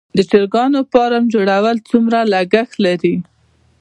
د 0.17 0.19
چرګانو 0.29 0.79
فارم 0.91 1.23
جوړول 1.33 1.77
څومره 1.89 2.19
لګښت 2.33 2.73
لري؟ 2.85 3.15